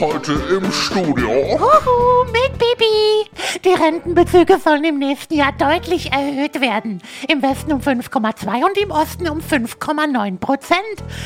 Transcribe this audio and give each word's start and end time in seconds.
Heute 0.00 0.32
im 0.32 0.72
Studio. 0.72 1.30
Huhu, 1.30 2.24
mit 2.32 2.58
Bibi. 2.58 3.30
Die 3.64 3.74
Rentenbezüge 3.74 4.58
sollen 4.58 4.84
im 4.84 4.98
nächsten 4.98 5.34
Jahr 5.34 5.52
deutlich 5.52 6.12
erhöht 6.12 6.60
werden. 6.60 7.02
Im 7.28 7.42
Westen 7.42 7.72
um 7.72 7.80
5,2 7.80 8.64
und 8.64 8.78
im 8.78 8.90
Osten 8.90 9.28
um 9.28 9.38
5,9 9.40 10.38
Prozent. 10.38 10.80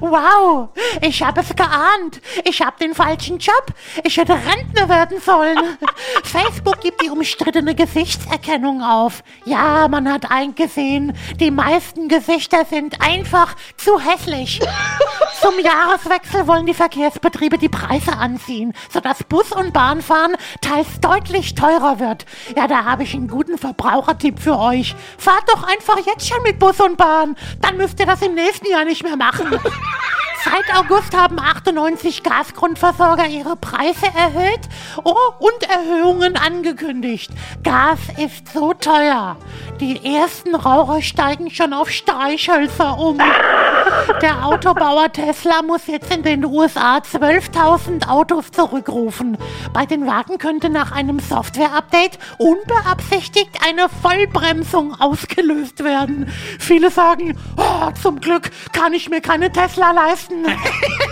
Wow, 0.00 0.70
ich 1.00 1.22
habe 1.22 1.40
es 1.40 1.54
geahnt. 1.54 2.20
Ich 2.44 2.60
habe 2.60 2.76
den 2.80 2.94
falschen 2.94 3.38
Job. 3.38 3.66
Ich 4.04 4.16
hätte 4.16 4.34
Rentner 4.34 4.88
werden 4.88 5.20
sollen. 5.20 5.58
Facebook 6.24 6.80
gibt 6.80 7.02
die 7.02 7.10
umstrittene 7.10 7.74
Gesichtserkennung 7.74 8.82
auf. 8.82 9.22
Ja, 9.44 9.88
man 9.88 10.12
hat 10.12 10.30
eingesehen, 10.30 11.16
die 11.40 11.50
meisten 11.50 12.08
Gesichter 12.08 12.64
sind 12.64 13.00
einfach 13.00 13.54
zu 13.76 14.00
hässlich. 14.00 14.60
Zum 15.48 15.64
Jahreswechsel 15.64 16.46
wollen 16.46 16.66
die 16.66 16.74
Verkehrsbetriebe 16.74 17.56
die 17.56 17.70
Preise 17.70 18.12
anziehen, 18.12 18.74
sodass 18.92 19.24
Bus- 19.24 19.50
und 19.50 19.72
Bahnfahren 19.72 20.36
teils 20.60 21.00
deutlich 21.00 21.54
teurer 21.54 21.98
wird. 21.98 22.26
Ja, 22.54 22.66
da 22.66 22.84
habe 22.84 23.04
ich 23.04 23.14
einen 23.14 23.28
guten 23.28 23.56
Verbrauchertipp 23.56 24.40
für 24.40 24.58
euch. 24.58 24.94
Fahrt 25.16 25.44
doch 25.46 25.62
einfach 25.62 25.96
jetzt 26.04 26.28
schon 26.28 26.42
mit 26.42 26.58
Bus 26.58 26.78
und 26.80 26.98
Bahn. 26.98 27.34
Dann 27.62 27.78
müsst 27.78 27.98
ihr 27.98 28.04
das 28.04 28.20
im 28.20 28.34
nächsten 28.34 28.70
Jahr 28.70 28.84
nicht 28.84 29.02
mehr 29.04 29.16
machen. 29.16 29.46
Seit 30.44 30.76
August 30.76 31.16
haben 31.16 31.38
98 31.38 32.22
Gasgrundversorger 32.22 33.26
ihre 33.26 33.56
Preise 33.56 34.06
erhöht 34.14 34.60
oh, 35.02 35.14
und 35.38 35.62
Erhöhungen 35.70 36.36
angekündigt. 36.36 37.30
Gas 37.64 38.00
ist 38.18 38.52
so 38.52 38.74
teuer. 38.74 39.38
Die 39.80 40.04
ersten 40.04 40.54
Raucher 40.54 41.00
steigen 41.00 41.50
schon 41.50 41.72
auf 41.72 41.90
Streichhölzer 41.90 42.98
um. 42.98 43.18
Der 44.20 44.44
Autobauer 44.44 45.12
Tesla 45.12 45.62
muss 45.62 45.86
jetzt 45.86 46.14
in 46.14 46.22
den 46.22 46.44
USA 46.44 46.98
12.000 46.98 48.08
Autos 48.08 48.50
zurückrufen. 48.50 49.36
Bei 49.72 49.86
den 49.86 50.06
Wagen 50.06 50.38
könnte 50.38 50.70
nach 50.70 50.92
einem 50.92 51.18
Software-Update 51.18 52.18
unbeabsichtigt 52.38 53.50
eine 53.66 53.88
Vollbremsung 53.88 54.94
ausgelöst 55.00 55.84
werden. 55.84 56.30
Viele 56.58 56.90
sagen, 56.90 57.38
oh, 57.56 57.90
zum 58.00 58.20
Glück 58.20 58.50
kann 58.72 58.92
ich 58.92 59.08
mir 59.08 59.20
keine 59.20 59.52
Tesla 59.52 59.92
leisten. 59.92 60.46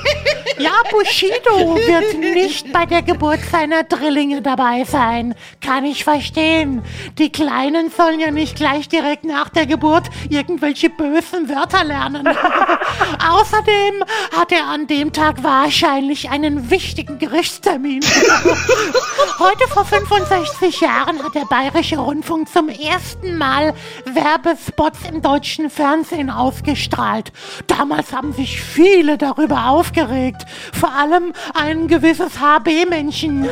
Ja, 0.59 0.73
Bushido 0.91 1.77
wird 1.77 2.19
nicht 2.19 2.73
bei 2.73 2.87
der 2.87 3.03
Geburt 3.03 3.41
seiner 3.51 3.83
Drillinge 3.83 4.41
dabei 4.41 4.85
sein. 4.85 5.35
Kann 5.61 5.85
ich 5.85 6.05
verstehen. 6.05 6.83
Die 7.19 7.31
Kleinen 7.31 7.91
sollen 7.91 8.21
ja 8.21 8.31
nicht 8.31 8.57
gleich 8.57 8.89
direkt 8.89 9.25
nach 9.25 9.51
der 9.51 9.67
Geburt 9.67 10.05
irgendwelche 10.31 10.89
bösen 10.89 11.48
Wörter 11.48 11.85
lernen. 11.85 12.27
Außerdem 13.31 14.03
hat 14.35 14.51
er 14.53 14.65
an 14.67 14.87
dem 14.87 15.13
Tag 15.13 15.43
wahrscheinlich 15.43 16.31
einen 16.31 16.70
wichtigen 16.70 17.19
Gerichtstermin. 17.19 18.01
Heute 19.39 19.69
vor 19.69 19.85
65 19.85 20.81
Jahren 20.81 21.23
hat 21.23 21.35
der 21.35 21.45
Bayerische 21.45 21.98
Rundfunk 21.98 22.48
zum 22.48 22.70
ersten 22.70 23.37
Mal 23.37 23.75
Werbespots 24.07 25.01
im 25.11 25.20
deutschen 25.20 25.69
Fernsehen 25.69 26.31
ausgestrahlt. 26.31 27.33
Damals 27.67 28.13
haben 28.13 28.33
sich 28.33 28.63
viele 28.63 29.19
darüber 29.19 29.69
aufgeregt. 29.69 30.45
Vor 30.72 30.92
allem 30.92 31.33
ein 31.55 31.89
gewisses 31.89 32.39
HB-Männchen. 32.41 33.48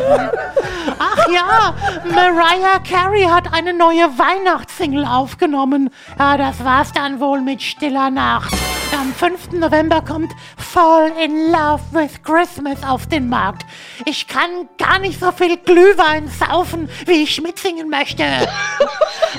Ach 0.99 1.29
ja, 1.33 1.75
Mariah 2.05 2.79
Carey 2.89 3.25
hat 3.25 3.53
eine 3.53 3.73
neue 3.73 4.19
Weihnachtssingle 4.19 5.07
aufgenommen. 5.07 5.91
Ja, 6.19 6.37
das 6.37 6.65
war's 6.65 6.93
dann 6.93 7.21
wohl 7.21 7.41
mit 7.41 7.63
Stiller 7.63 8.11
Nacht. 8.11 8.55
Am 8.99 9.13
5. 9.13 9.53
November 9.53 10.03
kommt 10.03 10.33
Fall 10.57 11.13
in 11.23 11.51
Love 11.51 11.83
with 11.91 12.23
Christmas 12.23 12.83
auf 12.85 13.07
den 13.07 13.29
Markt. 13.29 13.67
Ich 14.05 14.29
kann 14.29 14.69
gar 14.79 14.99
nicht 14.99 15.19
so 15.19 15.33
viel 15.33 15.57
Glühwein 15.57 16.29
saufen, 16.29 16.89
wie 17.07 17.23
ich 17.23 17.41
mitsingen 17.41 17.89
möchte. 17.89 18.25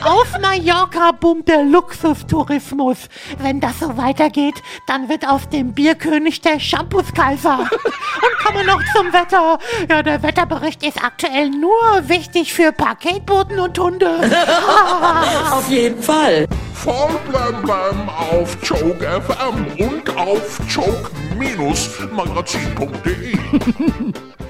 Auf 0.05 0.37
Mallorca 0.39 1.11
boomt 1.13 1.47
der 1.47 1.63
Luxustourismus. 1.63 3.09
Wenn 3.39 3.59
das 3.59 3.79
so 3.79 3.97
weitergeht, 3.97 4.53
dann 4.85 5.09
wird 5.09 5.27
aus 5.27 5.49
dem 5.49 5.73
Bierkönig 5.73 6.41
der 6.41 6.59
Shampoos-Kaiser. 6.59 7.57
Und 7.57 8.37
kommen 8.43 8.59
wir 8.59 8.65
noch 8.65 8.83
zum 8.95 9.11
Wetter. 9.11 9.57
Ja, 9.89 10.03
der 10.03 10.21
Wetterbericht 10.21 10.85
ist 10.85 11.03
aktuell 11.03 11.49
nur 11.49 11.73
wichtig 12.07 12.53
für 12.53 12.71
Paketboten 12.71 13.59
und 13.59 13.79
Hunde. 13.79 14.07
Auf 15.51 15.67
jeden 15.69 16.03
Fall. 16.03 16.45
Voll 16.75 17.19
blem 17.27 17.63
blem 17.63 18.09
auf 18.09 18.55
Joke 18.61 19.03
FM 19.03 19.65
und 19.87 20.15
auf 20.15 20.59
joke-magazin.de. 20.69 23.39